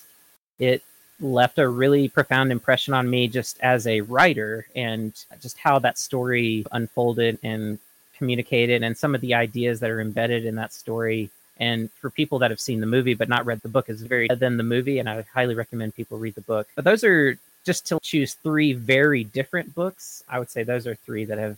[0.59, 0.83] it
[1.19, 5.97] left a really profound impression on me just as a writer and just how that
[5.97, 7.77] story unfolded and
[8.17, 12.39] communicated and some of the ideas that are embedded in that story and for people
[12.39, 14.99] that have seen the movie but not read the book is very than the movie
[14.99, 18.73] and i highly recommend people read the book but those are just to choose three
[18.73, 21.57] very different books i would say those are three that have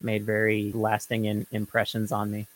[0.00, 2.46] made very lasting in, impressions on me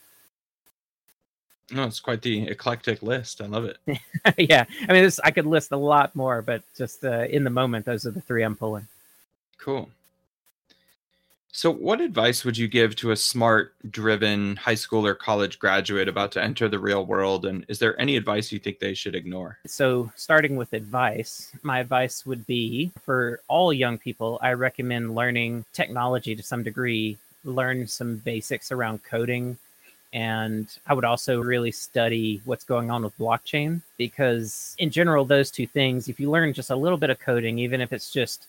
[1.72, 3.40] no, it's quite the eclectic list.
[3.40, 3.78] I love it.
[4.38, 7.50] yeah, I mean, this, I could list a lot more, but just uh, in the
[7.50, 8.87] moment, those are the three I'm pulling.
[9.59, 9.90] Cool.
[11.57, 16.07] So, what advice would you give to a smart, driven high school or college graduate
[16.07, 17.47] about to enter the real world?
[17.47, 19.57] And is there any advice you think they should ignore?
[19.64, 25.64] So, starting with advice, my advice would be for all young people, I recommend learning
[25.73, 29.57] technology to some degree, learn some basics around coding,
[30.12, 35.51] and I would also really study what's going on with blockchain because, in general, those
[35.51, 38.47] two things, if you learn just a little bit of coding, even if it's just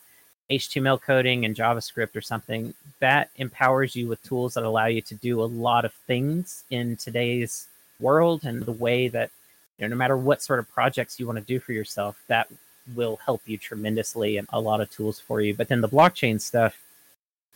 [0.49, 5.15] HTML coding and JavaScript or something, that empowers you with tools that allow you to
[5.15, 7.67] do a lot of things in today's
[7.99, 9.29] world and the way that,
[9.77, 12.47] you know, no matter what sort of projects you want to do for yourself, that
[12.95, 15.53] will help you tremendously and a lot of tools for you.
[15.53, 16.77] But then the blockchain stuff,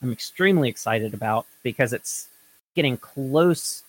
[0.02, 2.28] I'm extremely excited about because it's
[2.76, 3.84] getting close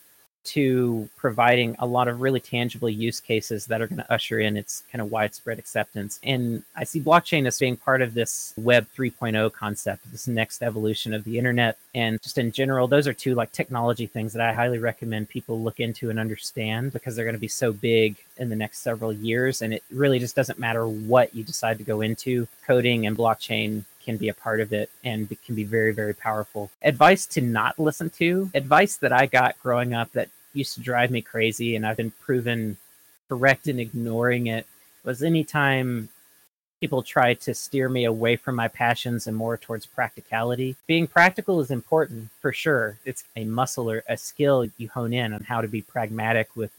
[0.45, 4.57] to providing a lot of really tangible use cases that are going to usher in
[4.57, 6.19] its kind of widespread acceptance.
[6.23, 11.15] And I see blockchain as being part of this Web 3.0 concept, this next evolution
[11.15, 11.79] of the internet.
[11.95, 15.61] And just in general, those are two like technology things that I highly recommend people
[15.61, 19.13] look into and understand because they're going to be so big in the next several
[19.13, 19.63] years.
[19.63, 23.85] And it really just doesn't matter what you decide to go into, coding and blockchain
[24.05, 26.71] can be a part of it and it can be very, very powerful.
[26.83, 31.11] Advice to not listen to, advice that I got growing up that used to drive
[31.11, 32.77] me crazy and I've been proven
[33.29, 34.67] correct in ignoring it
[35.05, 36.09] was anytime
[36.83, 40.75] people try to steer me away from my passions and more towards practicality.
[40.89, 42.99] Being practical is important for sure.
[43.05, 46.73] It's a muscle or a skill you hone in on how to be pragmatic with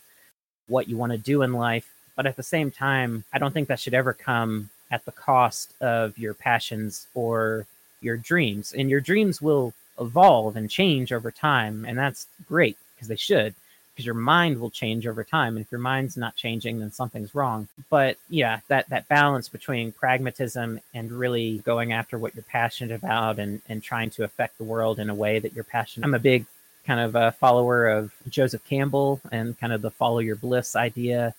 [0.67, 1.89] what you want to do in life.
[2.17, 5.73] But at the same time, I don't think that should ever come at the cost
[5.81, 7.65] of your passions or
[7.99, 8.73] your dreams.
[8.73, 11.83] And your dreams will evolve and change over time.
[11.87, 13.55] And that's great because they should,
[13.91, 15.57] because your mind will change over time.
[15.57, 17.67] And if your mind's not changing, then something's wrong.
[17.89, 23.39] But yeah, that, that balance between pragmatism and really going after what you're passionate about
[23.39, 26.05] and, and trying to affect the world in a way that you're passionate.
[26.05, 26.45] I'm a big
[26.85, 31.33] kind of a follower of Joseph Campbell and kind of the follow your bliss idea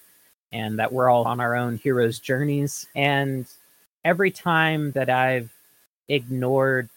[0.52, 2.86] and that we're all on our own heroes' journeys.
[2.94, 3.46] And
[4.04, 5.50] every time that I've
[6.08, 6.88] ignored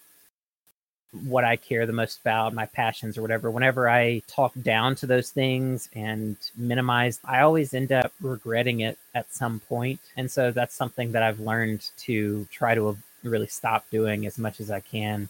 [1.26, 5.08] what I care the most about, my passions or whatever, whenever I talk down to
[5.08, 10.00] those things and minimize, I always end up regretting it at some point.
[10.18, 14.60] And so that's something that I've learned to try to really stop doing as much
[14.60, 15.30] as I can.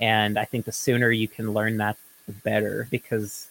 [0.00, 3.48] And I think the sooner you can learn that, the better, because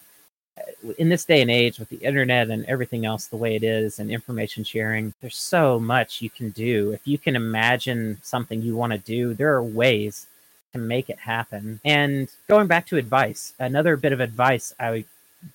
[0.98, 4.00] in this day and age with the internet and everything else the way it is
[4.00, 8.76] and information sharing there's so much you can do if you can imagine something you
[8.76, 10.28] want to do there are ways
[10.74, 11.80] to make it happen.
[11.84, 15.06] And going back to advice, another bit of advice I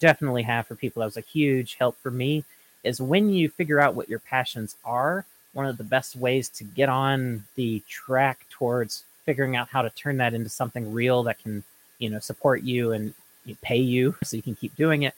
[0.01, 2.45] definitely have for people that was a huge help for me
[2.85, 6.65] is when you figure out what your passions are, one of the best ways to
[6.65, 11.43] get on the track towards figuring out how to turn that into something real that
[11.43, 11.65] can,
[11.99, 13.15] you know, support you and
[13.55, 15.15] pay you so you can keep doing it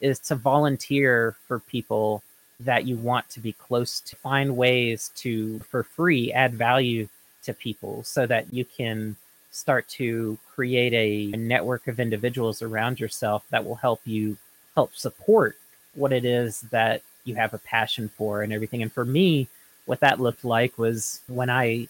[0.00, 2.22] is to volunteer for people
[2.60, 7.08] that you want to be close to find ways to for free add value
[7.42, 9.16] to people so that you can
[9.50, 14.36] start to create a, a network of individuals around yourself that will help you
[14.74, 15.56] help support
[15.94, 18.82] what it is that you have a passion for and everything.
[18.82, 19.48] And for me,
[19.86, 21.88] what that looked like was when I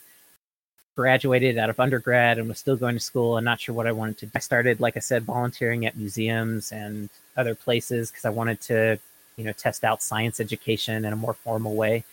[0.96, 3.92] graduated out of undergrad and was still going to school and not sure what I
[3.92, 4.32] wanted to do.
[4.34, 8.98] I started, like I said, volunteering at museums and other places because I wanted to,
[9.36, 12.04] you know, test out science education in a more formal way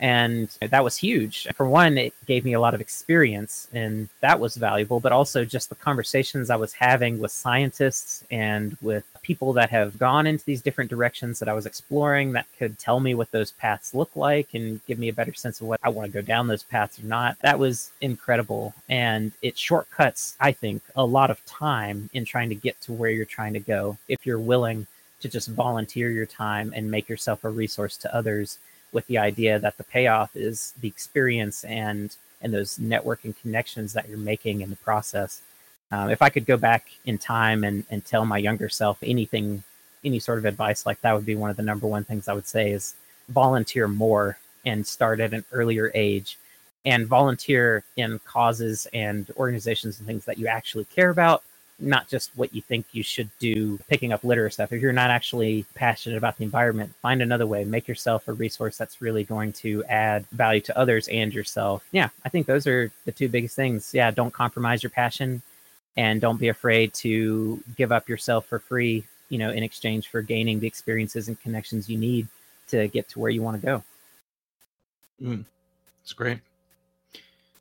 [0.00, 4.38] and that was huge for one it gave me a lot of experience and that
[4.38, 9.52] was valuable but also just the conversations i was having with scientists and with people
[9.52, 13.14] that have gone into these different directions that i was exploring that could tell me
[13.14, 16.10] what those paths look like and give me a better sense of what i want
[16.10, 20.82] to go down those paths or not that was incredible and it shortcuts i think
[20.96, 24.24] a lot of time in trying to get to where you're trying to go if
[24.24, 24.86] you're willing
[25.20, 28.58] to just volunteer your time and make yourself a resource to others
[28.92, 34.08] with the idea that the payoff is the experience and and those networking connections that
[34.08, 35.42] you're making in the process.
[35.90, 39.62] Um, if I could go back in time and, and tell my younger self anything,
[40.04, 42.34] any sort of advice like that would be one of the number one things I
[42.34, 42.94] would say is
[43.28, 46.38] volunteer more and start at an earlier age
[46.84, 51.42] and volunteer in causes and organizations and things that you actually care about
[51.80, 54.72] not just what you think you should do picking up litter stuff.
[54.72, 57.64] If you're not actually passionate about the environment, find another way.
[57.64, 61.86] Make yourself a resource that's really going to add value to others and yourself.
[61.92, 63.94] Yeah, I think those are the two biggest things.
[63.94, 65.42] Yeah, don't compromise your passion
[65.98, 70.22] and don't be afraid to give up yourself for free, you know, in exchange for
[70.22, 72.28] gaining the experiences and connections you need
[72.68, 73.82] to get to where you want to go.
[75.20, 75.44] Mm,
[76.00, 76.38] that's great.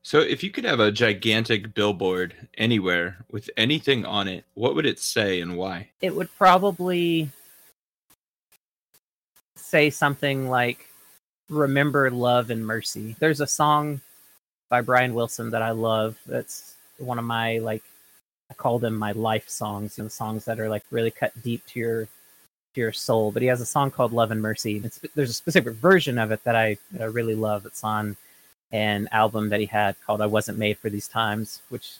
[0.03, 4.85] So, if you could have a gigantic billboard anywhere with anything on it, what would
[4.85, 5.89] it say and why?
[5.99, 7.29] It would probably
[9.55, 10.85] say something like,
[11.49, 13.15] Remember love and mercy.
[13.19, 14.01] There's a song
[14.69, 16.17] by Brian Wilson that I love.
[16.25, 17.83] That's one of my, like,
[18.49, 21.79] I call them my life songs and songs that are like really cut deep to
[21.79, 23.31] your to your soul.
[23.31, 24.79] But he has a song called Love and Mercy.
[25.15, 27.65] There's a specific version of it that I, that I really love.
[27.65, 28.15] It's on
[28.71, 31.97] an album that he had called I Wasn't Made for These Times, which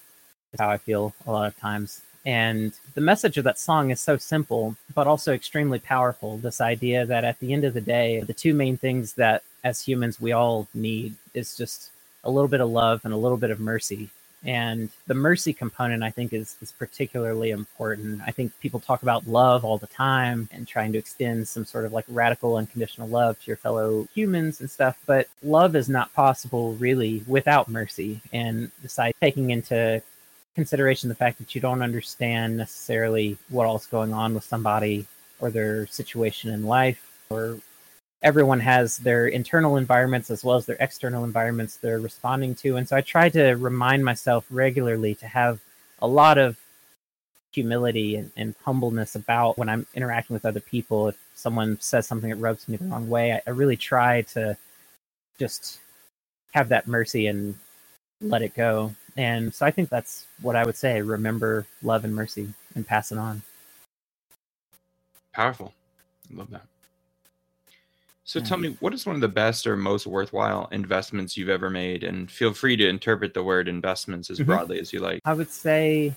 [0.53, 2.01] is how I feel a lot of times.
[2.25, 6.37] And the message of that song is so simple, but also extremely powerful.
[6.37, 9.81] This idea that at the end of the day, the two main things that as
[9.81, 11.91] humans we all need is just
[12.25, 14.09] a little bit of love and a little bit of mercy.
[14.47, 18.21] And the mercy component, I think, is, is particularly important.
[18.25, 21.83] I think people talk about love all the time and trying to extend some sort
[21.83, 24.97] of like radical unconditional love to your fellow humans and stuff.
[25.05, 28.21] But love is not possible really without mercy.
[28.31, 30.01] And besides taking into
[30.55, 35.05] consideration the fact that you don't understand necessarily what all's going on with somebody
[35.39, 37.59] or their situation in life or
[38.21, 42.77] everyone has their internal environments as well as their external environments they're responding to.
[42.77, 45.59] And so I try to remind myself regularly to have
[46.01, 46.57] a lot of
[47.51, 51.07] humility and, and, humbleness about when I'm interacting with other people.
[51.07, 54.57] If someone says something that rubs me the wrong way, I, I really try to
[55.39, 55.79] just
[56.53, 57.55] have that mercy and
[58.21, 58.93] let it go.
[59.15, 61.01] And so I think that's what I would say.
[61.01, 63.41] Remember love and mercy and pass it on.
[65.33, 65.73] Powerful.
[66.31, 66.63] Love that.
[68.27, 71.69] So tell me, what is one of the best or most worthwhile investments you've ever
[71.69, 72.03] made?
[72.03, 74.47] And feel free to interpret the word investments as mm-hmm.
[74.47, 75.21] broadly as you like.
[75.23, 76.13] I would say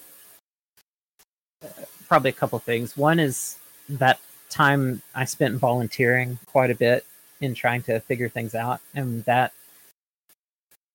[1.64, 1.68] uh,
[2.08, 2.96] probably a couple things.
[2.96, 4.18] One is that
[4.48, 7.06] time I spent volunteering quite a bit
[7.40, 9.52] in trying to figure things out, and that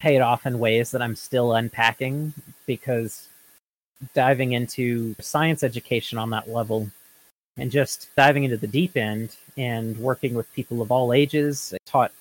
[0.01, 2.33] paid off in ways that I'm still unpacking
[2.65, 3.29] because
[4.13, 6.91] diving into science education on that level
[7.57, 11.73] and just diving into the deep end and working with people of all ages.
[11.73, 12.11] I taught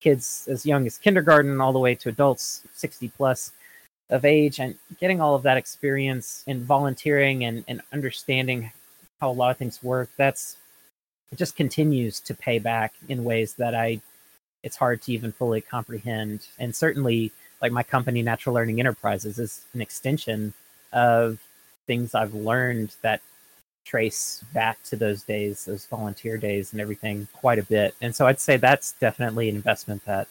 [0.00, 3.52] kids as young as kindergarten all the way to adults 60 plus
[4.10, 8.70] of age and getting all of that experience in volunteering and, and understanding
[9.20, 10.56] how a lot of things work, that's
[11.32, 14.00] it just continues to pay back in ways that I
[14.62, 16.46] it's hard to even fully comprehend.
[16.58, 20.52] And certainly like my company Natural Learning Enterprises is an extension
[20.92, 21.40] of
[21.86, 23.22] things I've learned that
[23.86, 27.94] trace back to those days, those volunteer days and everything quite a bit.
[28.02, 30.28] And so I'd say that's definitely an investment that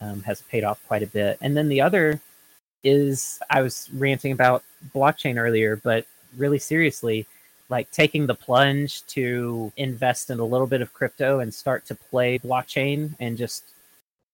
[0.00, 1.36] um, has paid off quite a bit.
[1.40, 2.20] And then the other
[2.84, 4.62] is I was ranting about
[4.94, 6.06] blockchain earlier, but
[6.36, 7.26] really seriously,
[7.68, 11.96] like taking the plunge to invest in a little bit of crypto and start to
[11.96, 13.64] play blockchain and just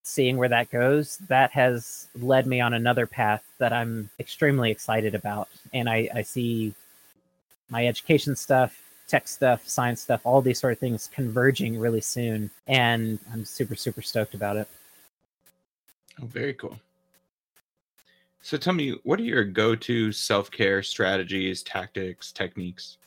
[0.04, 5.14] seeing where that goes, that has led me on another path that I'm extremely excited
[5.14, 5.48] about.
[5.72, 6.74] And I, I see
[7.68, 12.50] my education stuff, tech stuff, science stuff, all these sort of things converging really soon.
[12.66, 14.68] And I'm super, super stoked about it.
[16.20, 16.78] Oh, very cool.
[18.42, 22.98] So tell me, what are your go to self care strategies, tactics, techniques?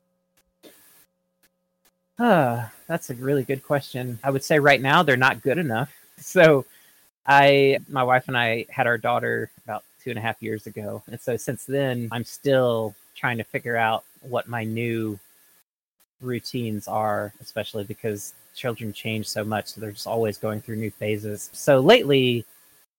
[2.18, 4.18] Uh, that's a really good question.
[4.24, 5.94] I would say right now they're not good enough.
[6.18, 6.64] So
[7.28, 11.04] I, my wife and I had our daughter about two and a half years ago.
[11.08, 15.20] And so since then, I'm still trying to figure out what my new
[16.22, 19.68] routines are, especially because children change so much.
[19.68, 21.50] So they're just always going through new phases.
[21.54, 22.46] So lately,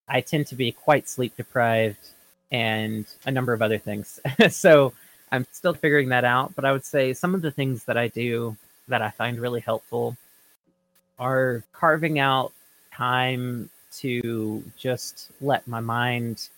[0.08, 2.10] I tend to be quite sleep deprived
[2.50, 4.20] and a number of other things.
[4.50, 4.92] so
[5.32, 6.54] I'm still figuring that out.
[6.54, 8.56] But I would say some of the things that I do
[8.88, 10.16] that I find really helpful
[11.18, 12.52] are carving out
[12.92, 16.48] time to just let my mind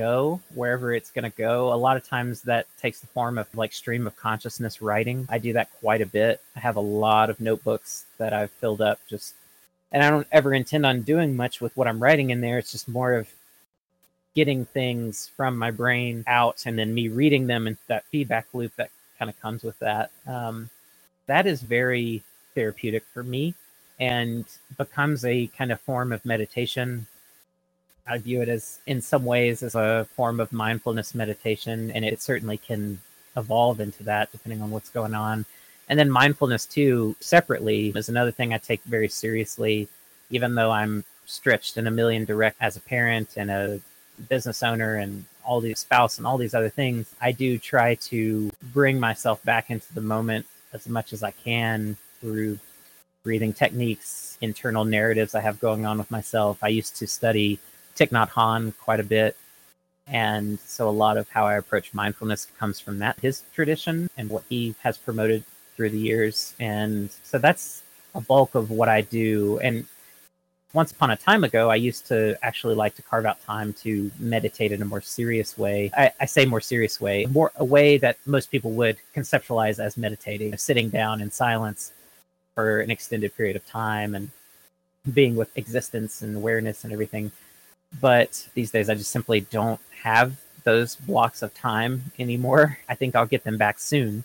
[0.00, 1.72] go wherever it's going to go.
[1.72, 5.26] A lot of times that takes the form of like stream of consciousness writing.
[5.28, 6.40] I do that quite a bit.
[6.56, 9.34] I have a lot of notebooks that I've filled up just
[9.92, 12.58] and I don't ever intend on doing much with what I'm writing in there.
[12.58, 13.28] It's just more of
[14.34, 18.72] getting things from my brain out and then me reading them and that feedback loop
[18.76, 20.10] that kind of comes with that.
[20.26, 20.70] Um,
[21.26, 22.22] that is very
[22.54, 23.54] therapeutic for me
[23.98, 24.44] and
[24.78, 27.06] becomes a kind of form of meditation.
[28.06, 32.20] I view it as, in some ways, as a form of mindfulness meditation, and it
[32.20, 33.00] certainly can
[33.36, 35.44] evolve into that depending on what's going on.
[35.88, 39.88] And then mindfulness, too, separately, is another thing I take very seriously,
[40.30, 43.80] even though I'm stretched in a million direct as a parent and a
[44.28, 48.50] business owner and all these spouse and all these other things, I do try to
[48.72, 52.58] bring myself back into the moment as much as I can through
[53.24, 56.58] breathing techniques, internal narratives I have going on with myself.
[56.62, 57.58] I used to study
[57.96, 59.36] Thich Nhat Hanh quite a bit.
[60.06, 64.28] And so a lot of how I approach mindfulness comes from that, his tradition and
[64.28, 65.44] what he has promoted
[65.76, 66.54] through the years.
[66.58, 67.82] And so that's
[68.14, 69.60] a bulk of what I do.
[69.60, 69.86] And
[70.72, 74.10] once upon a time ago, I used to actually like to carve out time to
[74.18, 75.90] meditate in a more serious way.
[75.96, 79.96] I, I, say more serious way, more a way that most people would conceptualize as
[79.96, 81.92] meditating, sitting down in silence
[82.54, 84.30] for an extended period of time and
[85.12, 87.32] being with existence and awareness and everything.
[87.98, 92.78] But these days, I just simply don't have those blocks of time anymore.
[92.88, 94.24] I think I'll get them back soon.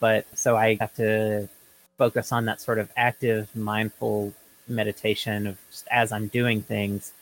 [0.00, 1.48] But so I have to
[1.96, 4.32] focus on that sort of active, mindful
[4.68, 7.12] meditation of just as I'm doing things,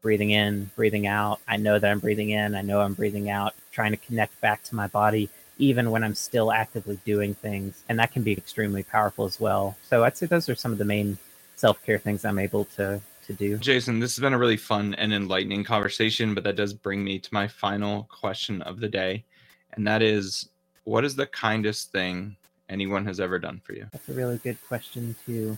[0.00, 1.40] breathing in, breathing out.
[1.46, 4.62] I know that I'm breathing in, I know I'm breathing out, trying to connect back
[4.64, 5.28] to my body,
[5.58, 7.82] even when I'm still actively doing things.
[7.88, 9.76] And that can be extremely powerful as well.
[9.88, 11.18] So I'd say those are some of the main
[11.56, 13.00] self care things I'm able to.
[13.26, 13.56] To do.
[13.58, 17.18] Jason, this has been a really fun and enlightening conversation, but that does bring me
[17.20, 19.24] to my final question of the day.
[19.74, 20.48] And that is
[20.84, 22.36] what is the kindest thing
[22.68, 23.86] anyone has ever done for you?
[23.92, 25.56] That's a really good question, too.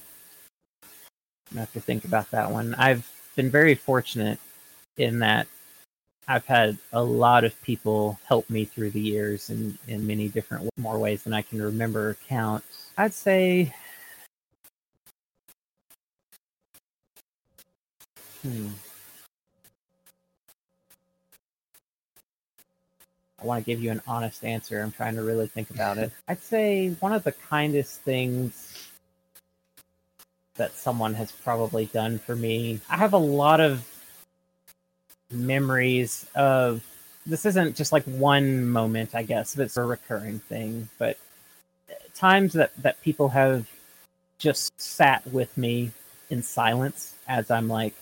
[1.55, 2.75] I have to think about that one.
[2.75, 4.39] I've been very fortunate
[4.97, 5.47] in that
[6.27, 10.69] I've had a lot of people help me through the years in, in many different
[10.77, 12.65] more ways than I can remember or count.
[12.97, 13.75] I'd say,
[18.45, 18.71] I
[23.43, 24.81] want to give you an honest answer.
[24.81, 26.13] I'm trying to really think about it.
[26.29, 28.91] I'd say one of the kindest things
[30.57, 32.81] that someone has probably done for me.
[32.89, 33.87] I have a lot of
[35.31, 36.85] memories of
[37.27, 40.89] this isn't just like one moment, I guess, it's a recurring thing.
[40.99, 41.19] But
[42.15, 43.69] times that, that people have
[44.39, 45.93] just sat with me
[46.31, 47.95] in silence as I'm like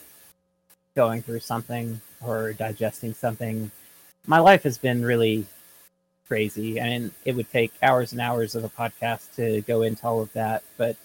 [0.95, 3.71] going through something or digesting something.
[4.27, 5.47] My life has been really
[6.29, 6.81] crazy.
[6.81, 10.07] I and mean, it would take hours and hours of a podcast to go into
[10.07, 10.63] all of that.
[10.77, 10.97] But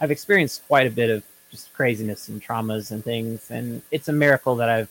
[0.00, 4.12] I've experienced quite a bit of just craziness and traumas and things, and it's a
[4.12, 4.90] miracle that I've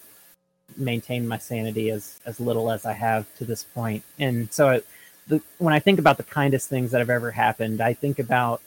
[0.76, 4.04] maintained my sanity as as little as I have to this point.
[4.20, 4.82] And so, I,
[5.28, 8.62] the, when I think about the kindest things that have ever happened, I think about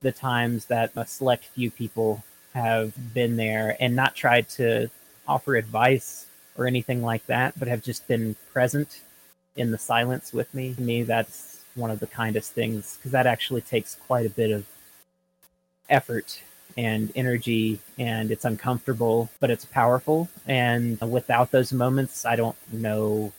[0.00, 2.22] the times that a select few people
[2.54, 4.88] have been there and not tried to
[5.26, 6.26] offer advice
[6.56, 9.00] or anything like that, but have just been present
[9.56, 10.74] in the silence with me.
[10.74, 14.50] To me, that's one of the kindest things because that actually takes quite a bit
[14.50, 14.64] of
[15.90, 16.40] effort
[16.76, 20.28] and energy and it's uncomfortable, but it's powerful.
[20.46, 23.32] And without those moments, I don't know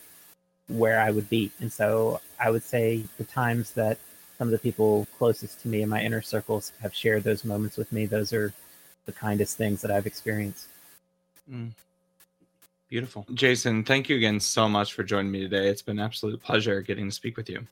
[0.67, 1.51] where I would be.
[1.59, 3.97] And so I would say the times that
[4.37, 7.77] some of the people closest to me in my inner circles have shared those moments
[7.77, 8.53] with me, those are
[9.05, 10.67] the kindest things that I've experienced.
[11.51, 11.71] Mm.
[12.89, 13.25] Beautiful.
[13.33, 15.67] Jason, thank you again so much for joining me today.
[15.67, 17.65] It's been an absolute pleasure getting to speak with you.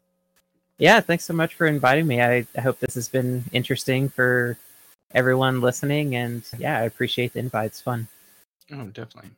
[0.78, 2.22] Yeah, thanks so much for inviting me.
[2.22, 4.58] I, I hope this has been interesting for
[5.14, 6.16] everyone listening.
[6.16, 7.68] And yeah, I appreciate the invite.
[7.68, 8.08] It's fun.
[8.72, 9.30] Oh, definitely.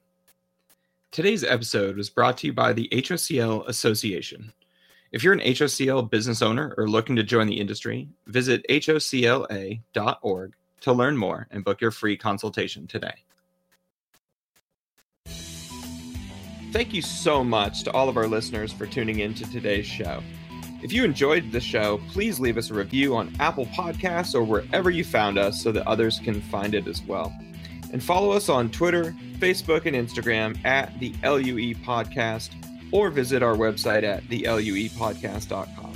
[1.11, 4.51] Today's episode was brought to you by the HOCL Association.
[5.11, 10.93] If you're an HOCL business owner or looking to join the industry, visit hocla.org to
[10.93, 13.23] learn more and book your free consultation today.
[16.71, 20.21] Thank you so much to all of our listeners for tuning in to today's show.
[20.83, 24.89] If you enjoyed the show, please leave us a review on Apple Podcasts or wherever
[24.89, 27.33] you found us so that others can find it as well.
[27.93, 32.49] And follow us on Twitter, Facebook, and Instagram at the LUE Podcast
[32.91, 35.94] or visit our website at theluepodcast.com.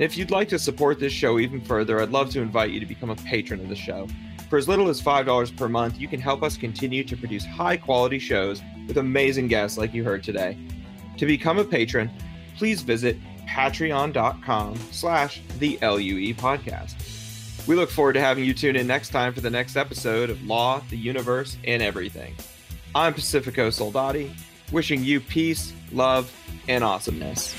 [0.00, 2.80] And if you'd like to support this show even further, I'd love to invite you
[2.80, 4.08] to become a patron of the show.
[4.48, 7.76] For as little as $5 per month, you can help us continue to produce high
[7.76, 10.56] quality shows with amazing guests like you heard today.
[11.18, 12.10] To become a patron,
[12.56, 17.66] please visit patreon.com slash the LUE podcast.
[17.68, 20.42] We look forward to having you tune in next time for the next episode of
[20.44, 22.34] Law, the Universe, and Everything.
[22.94, 24.34] I'm Pacifico Soldati,
[24.72, 26.34] wishing you peace, love,
[26.68, 27.54] and awesomeness.